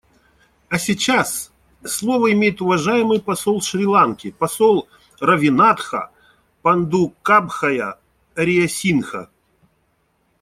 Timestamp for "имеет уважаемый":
2.33-3.21